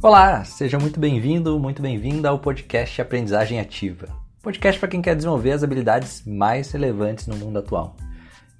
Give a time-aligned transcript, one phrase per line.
[0.00, 4.06] Olá, seja muito bem-vindo, muito bem-vinda ao podcast Aprendizagem Ativa.
[4.40, 7.96] Podcast para quem quer desenvolver as habilidades mais relevantes no mundo atual.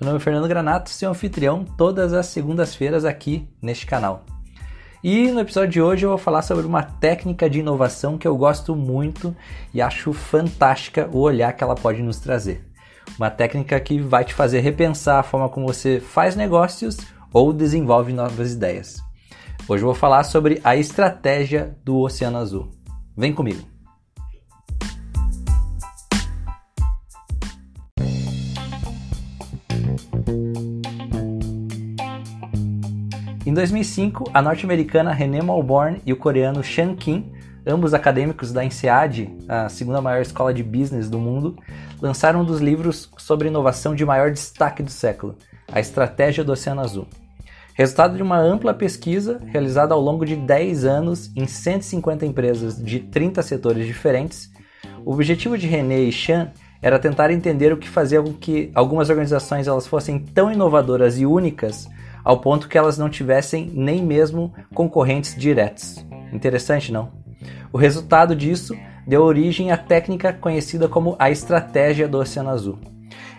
[0.01, 4.25] Meu nome é Fernando Granato, seu anfitrião todas as segundas-feiras aqui neste canal.
[5.03, 8.37] E no episódio de hoje eu vou falar sobre uma técnica de inovação que eu
[8.37, 9.35] gosto muito
[9.73, 12.69] e acho fantástica o olhar que ela pode nos trazer.
[13.17, 16.97] Uma técnica que vai te fazer repensar a forma como você faz negócios
[17.33, 19.08] ou desenvolve novas ideias.
[19.71, 22.71] Hoje eu vou falar sobre a estratégia do Oceano Azul.
[23.15, 23.61] Vem comigo!
[33.45, 37.31] Em 2005, a norte-americana René Malborn e o coreano Shan Kim,
[37.67, 41.59] ambos acadêmicos da INSEAD, a segunda maior escola de business do mundo,
[42.01, 45.37] lançaram um dos livros sobre inovação de maior destaque do século,
[45.71, 47.07] A Estratégia do Oceano Azul.
[47.79, 52.99] Resultado de uma ampla pesquisa realizada ao longo de 10 anos em 150 empresas de
[52.99, 54.51] 30 setores diferentes,
[55.07, 56.51] o objetivo de René e Chan
[56.83, 61.25] era tentar entender o que fazia com que algumas organizações elas fossem tão inovadoras e
[61.25, 61.89] únicas
[62.25, 66.05] ao ponto que elas não tivessem nem mesmo concorrentes diretos.
[66.33, 67.13] Interessante, não?
[67.73, 68.75] O resultado disso
[69.07, 72.98] deu origem à técnica conhecida como a estratégia do Oceano Azul.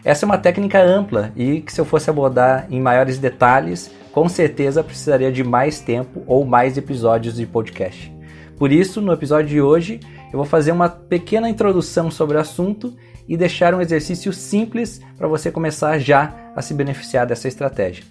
[0.09, 4.27] Essa é uma técnica ampla e que, se eu fosse abordar em maiores detalhes, com
[4.27, 8.11] certeza precisaria de mais tempo ou mais episódios de podcast.
[8.57, 9.99] Por isso, no episódio de hoje,
[10.33, 15.27] eu vou fazer uma pequena introdução sobre o assunto e deixar um exercício simples para
[15.27, 18.03] você começar já a se beneficiar dessa estratégia.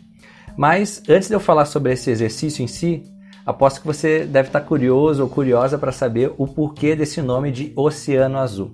[0.57, 3.03] Mas antes de eu falar sobre esse exercício em si,
[3.45, 7.73] aposto que você deve estar curioso ou curiosa para saber o porquê desse nome de
[7.75, 8.71] Oceano Azul.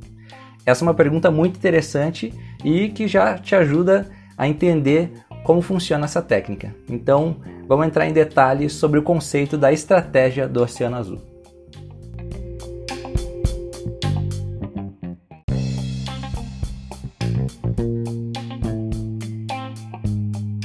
[0.67, 2.33] Essa é uma pergunta muito interessante
[2.65, 5.13] e que já te ajuda a entender
[5.45, 6.75] como funciona essa técnica.
[6.89, 7.37] Então,
[7.69, 11.21] vamos entrar em detalhes sobre o conceito da estratégia do Oceano Azul.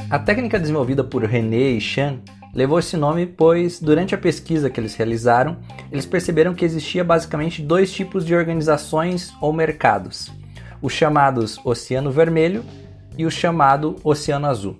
[0.09, 2.20] A técnica desenvolvida por René e Chan
[2.54, 5.58] levou esse nome pois, durante a pesquisa que eles realizaram,
[5.92, 10.32] eles perceberam que existia basicamente dois tipos de organizações ou mercados:
[10.82, 12.64] os chamados Oceano Vermelho
[13.18, 14.80] e o chamado Oceano Azul.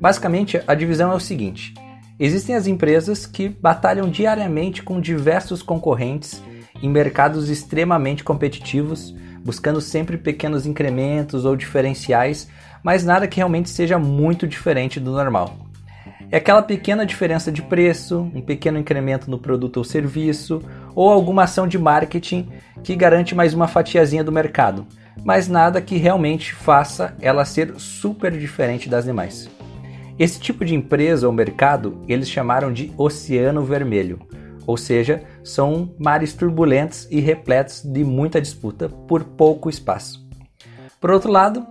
[0.00, 1.74] Basicamente, a divisão é o seguinte:
[2.18, 6.42] existem as empresas que batalham diariamente com diversos concorrentes
[6.82, 9.14] em mercados extremamente competitivos,
[9.44, 12.48] buscando sempre pequenos incrementos ou diferenciais,
[12.82, 15.61] mas nada que realmente seja muito diferente do normal.
[16.32, 20.62] É aquela pequena diferença de preço, um pequeno incremento no produto ou serviço,
[20.94, 22.48] ou alguma ação de marketing
[22.82, 24.86] que garante mais uma fatiazinha do mercado,
[25.22, 29.50] mas nada que realmente faça ela ser super diferente das demais.
[30.18, 34.18] Esse tipo de empresa ou mercado eles chamaram de oceano vermelho,
[34.66, 40.26] ou seja, são mares turbulentos e repletos de muita disputa por pouco espaço.
[40.98, 41.66] Por outro lado,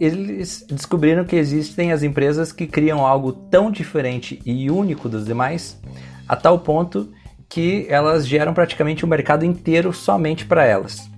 [0.00, 5.80] eles descobriram que existem as empresas que criam algo tão diferente e único dos demais,
[6.28, 7.12] a tal ponto
[7.48, 11.10] que elas geram praticamente um mercado inteiro somente para elas.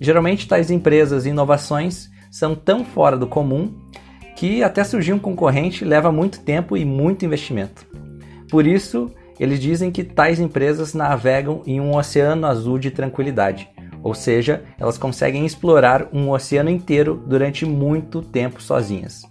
[0.00, 3.74] Geralmente, tais empresas e inovações são tão fora do comum
[4.36, 7.84] que até surgir um concorrente leva muito tempo e muito investimento.
[8.48, 13.68] Por isso, eles dizem que tais empresas navegam em um oceano azul de tranquilidade,
[14.02, 19.22] ou seja, elas conseguem explorar um oceano inteiro durante muito tempo sozinhas.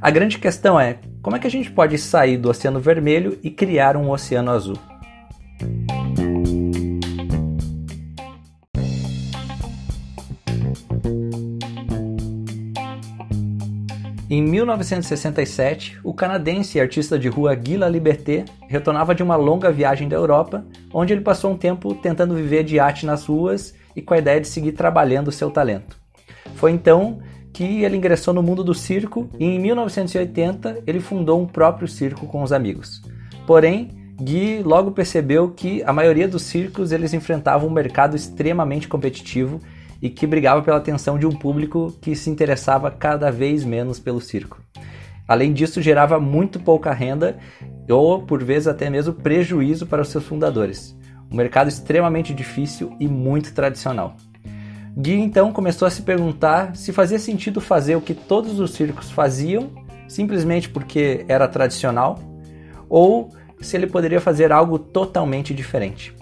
[0.00, 3.50] A grande questão é como é que a gente pode sair do Oceano Vermelho e
[3.50, 4.76] criar um Oceano Azul?
[14.28, 20.08] Em 1967, o canadense e artista de rua Guy Liberté retornava de uma longa viagem
[20.08, 24.14] da Europa, onde ele passou um tempo tentando viver de arte nas ruas e com
[24.14, 25.96] a ideia de seguir trabalhando o seu talento.
[26.54, 27.20] Foi então
[27.52, 32.26] que ele ingressou no mundo do circo e em 1980 ele fundou um próprio circo
[32.26, 33.02] com os amigos.
[33.46, 39.60] Porém, Gui logo percebeu que a maioria dos circos eles enfrentavam um mercado extremamente competitivo
[40.02, 44.20] e que brigava pela atenção de um público que se interessava cada vez menos pelo
[44.20, 44.60] circo.
[45.26, 47.38] Além disso, gerava muito pouca renda
[47.88, 50.94] ou, por vezes, até mesmo prejuízo para os seus fundadores
[51.34, 54.16] um mercado extremamente difícil e muito tradicional.
[54.96, 59.10] Gui então começou a se perguntar se fazia sentido fazer o que todos os circos
[59.10, 59.72] faziam,
[60.06, 62.20] simplesmente porque era tradicional,
[62.88, 66.14] ou se ele poderia fazer algo totalmente diferente.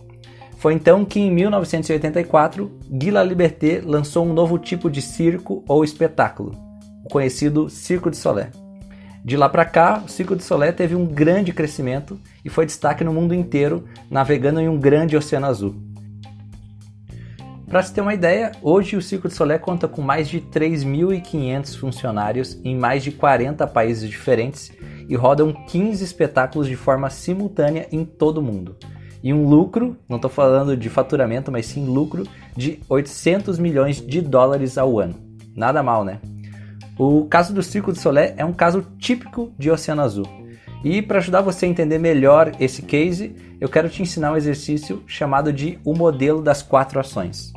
[0.57, 6.53] Foi então que em 1984, Guy Liberté lançou um novo tipo de circo ou espetáculo,
[7.05, 8.51] o conhecido Circo de Solé.
[9.25, 13.05] De lá para cá, o Ciclo de Solé teve um grande crescimento e foi destaque
[13.05, 15.77] no mundo inteiro, navegando em um grande oceano azul.
[17.69, 21.79] Para se ter uma ideia, hoje o Ciclo de Solé conta com mais de 3.500
[21.79, 24.73] funcionários em mais de 40 países diferentes
[25.09, 28.77] e rodam 15 espetáculos de forma simultânea em todo o mundo.
[29.23, 32.27] E um lucro, não estou falando de faturamento, mas sim lucro
[32.57, 35.15] de 800 milhões de dólares ao ano.
[35.55, 36.19] Nada mal, né?
[36.99, 40.27] O caso do Círculo de Solé é um caso típico de Oceano Azul.
[40.85, 45.03] E para ajudar você a entender melhor esse case, eu quero te ensinar um exercício
[45.07, 47.53] chamado de o modelo das quatro ações.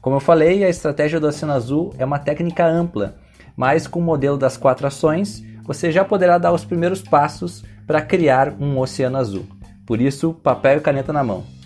[0.00, 3.16] Como eu falei, a estratégia do Oceano Azul é uma técnica ampla,
[3.56, 8.00] mas com o modelo das quatro ações, você já poderá dar os primeiros passos para
[8.00, 9.46] criar um oceano azul.
[9.84, 11.57] Por isso, papel e caneta na mão.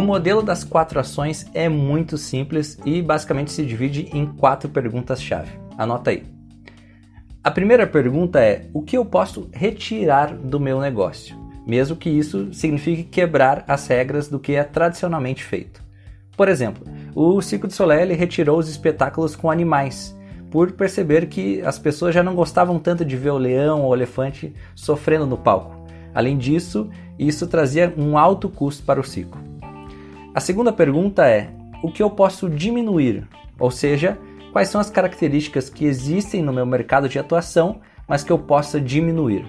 [0.00, 5.50] O modelo das quatro ações é muito simples e basicamente se divide em quatro perguntas-chave.
[5.76, 6.24] Anota aí.
[7.44, 11.36] A primeira pergunta é: o que eu posso retirar do meu negócio,
[11.66, 15.84] mesmo que isso signifique quebrar as regras do que é tradicionalmente feito?
[16.34, 16.82] Por exemplo,
[17.14, 20.16] o Circo de Soleil retirou os espetáculos com animais,
[20.50, 23.94] por perceber que as pessoas já não gostavam tanto de ver o leão ou o
[23.94, 25.78] elefante sofrendo no palco.
[26.14, 26.88] Além disso,
[27.18, 29.49] isso trazia um alto custo para o circo.
[30.32, 31.50] A segunda pergunta é:
[31.82, 33.26] o que eu posso diminuir?
[33.58, 34.16] Ou seja,
[34.52, 38.80] quais são as características que existem no meu mercado de atuação, mas que eu possa
[38.80, 39.44] diminuir?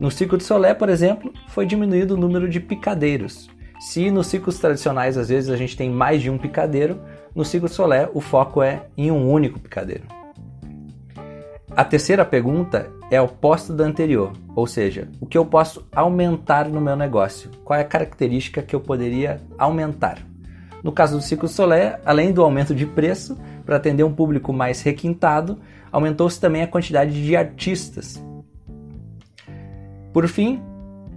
[0.00, 3.48] No ciclo de Solé, por exemplo, foi diminuído o número de picadeiros.
[3.78, 7.00] Se nos ciclos tradicionais às vezes a gente tem mais de um picadeiro,
[7.34, 10.04] no ciclo de Solé o foco é em um único picadeiro.
[11.70, 16.68] A terceira pergunta é o oposto da anterior, ou seja, o que eu posso aumentar
[16.68, 17.50] no meu negócio?
[17.64, 20.18] Qual é a característica que eu poderia aumentar?
[20.84, 24.82] No caso do Ciclo Solé, além do aumento de preço, para atender um público mais
[24.82, 25.58] requintado,
[25.90, 28.22] aumentou-se também a quantidade de artistas.
[30.12, 30.60] Por fim,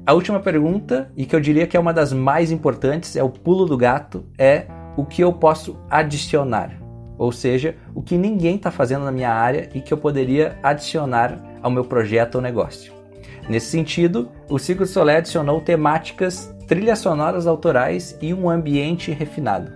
[0.06, 3.30] a última pergunta, e que eu diria que é uma das mais importantes, é o
[3.30, 6.80] pulo do gato, é o que eu posso adicionar?
[7.18, 11.60] Ou seja, o que ninguém está fazendo na minha área e que eu poderia adicionar
[11.62, 13.03] ao meu projeto ou negócio.
[13.50, 19.72] Nesse sentido, o Ciclo Solé adicionou temáticas, trilhas sonoras autorais e um ambiente refinado.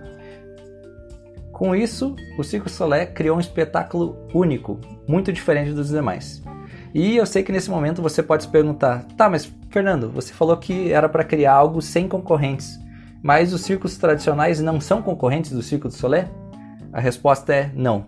[1.52, 6.42] Com isso, o Ciclo Solé criou um espetáculo único, muito diferente dos demais.
[6.94, 10.56] E eu sei que nesse momento você pode se perguntar: tá, mas Fernando, você falou
[10.56, 12.78] que era para criar algo sem concorrentes,
[13.22, 16.30] mas os circos tradicionais não são concorrentes do Circo do Solé?
[16.92, 18.06] A resposta é não.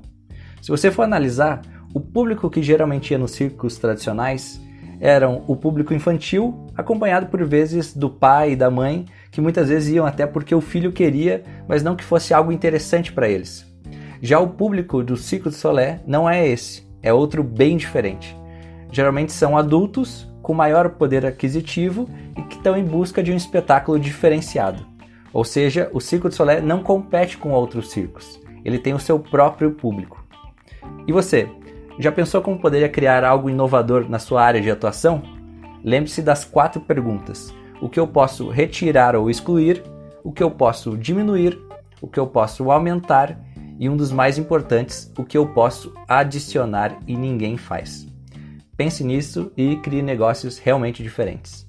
[0.62, 1.60] Se você for analisar,
[1.92, 4.60] o público que geralmente ia nos circos tradicionais
[5.00, 9.94] eram o público infantil, acompanhado por vezes do pai e da mãe, que muitas vezes
[9.94, 13.66] iam até porque o filho queria, mas não que fosse algo interessante para eles.
[14.20, 18.36] Já o público do Circo de Solé não é esse, é outro bem diferente.
[18.92, 23.98] Geralmente são adultos com maior poder aquisitivo e que estão em busca de um espetáculo
[23.98, 24.84] diferenciado.
[25.32, 29.18] Ou seja, o Circo de Solé não compete com outros circos, ele tem o seu
[29.18, 30.22] próprio público.
[31.06, 31.48] E você,
[32.00, 35.22] já pensou como poderia criar algo inovador na sua área de atuação?
[35.84, 39.82] Lembre-se das quatro perguntas: o que eu posso retirar ou excluir,
[40.24, 41.60] o que eu posso diminuir,
[42.00, 43.38] o que eu posso aumentar
[43.78, 48.06] e um dos mais importantes, o que eu posso adicionar e ninguém faz.
[48.76, 51.68] Pense nisso e crie negócios realmente diferentes.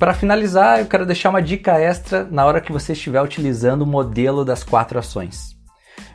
[0.00, 3.86] Para finalizar, eu quero deixar uma dica extra na hora que você estiver utilizando o
[3.86, 5.54] modelo das quatro ações.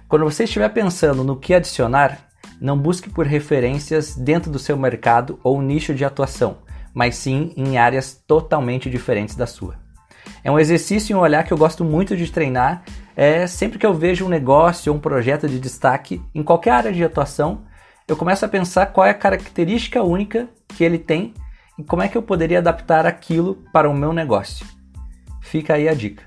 [0.07, 2.17] Quando você estiver pensando no que adicionar,
[2.59, 6.57] não busque por referências dentro do seu mercado ou nicho de atuação,
[6.95, 9.75] mas sim em áreas totalmente diferentes da sua.
[10.43, 12.81] É um exercício e um olhar que eu gosto muito de treinar.
[13.15, 16.91] É sempre que eu vejo um negócio ou um projeto de destaque em qualquer área
[16.91, 17.61] de atuação,
[18.07, 21.35] eu começo a pensar qual é a característica única que ele tem
[21.77, 24.65] e como é que eu poderia adaptar aquilo para o meu negócio.
[25.41, 26.23] Fica aí a dica.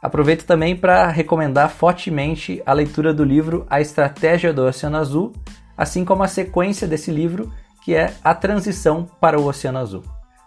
[0.00, 5.32] Aproveito também para recomendar fortemente a leitura do livro A Estratégia do Oceano Azul,
[5.76, 7.52] assim como a sequência desse livro,
[7.84, 10.04] que é A Transição para o Oceano Azul.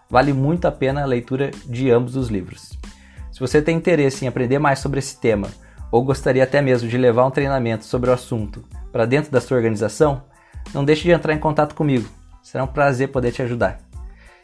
[0.08, 2.78] Vale muito a pena a leitura de ambos os livros.
[3.30, 5.48] Se você tem interesse em aprender mais sobre esse tema
[5.90, 9.56] ou gostaria até mesmo de levar um treinamento sobre o assunto para dentro da sua
[9.56, 10.22] organização,
[10.72, 12.08] não deixe de entrar em contato comigo.
[12.42, 13.78] Será um prazer poder te ajudar.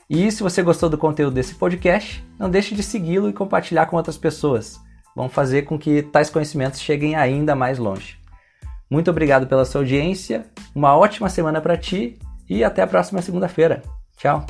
[0.08, 3.96] E se você gostou do conteúdo desse podcast, não deixe de segui-lo e compartilhar com
[3.96, 4.80] outras pessoas.
[5.14, 8.18] Vamos fazer com que tais conhecimentos cheguem ainda mais longe.
[8.90, 13.82] Muito obrigado pela sua audiência, uma ótima semana para ti e até a próxima segunda-feira.
[14.16, 14.46] Tchau!